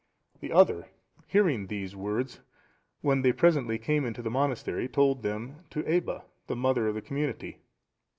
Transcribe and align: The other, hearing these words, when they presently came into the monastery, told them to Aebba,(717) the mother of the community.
The 0.39 0.51
other, 0.51 0.87
hearing 1.27 1.67
these 1.67 1.95
words, 1.95 2.39
when 3.01 3.21
they 3.21 3.31
presently 3.31 3.77
came 3.77 4.03
into 4.03 4.23
the 4.23 4.31
monastery, 4.31 4.87
told 4.87 5.21
them 5.21 5.57
to 5.69 5.83
Aebba,(717) 5.83 6.23
the 6.47 6.55
mother 6.55 6.87
of 6.87 6.95
the 6.95 7.03
community. 7.03 7.59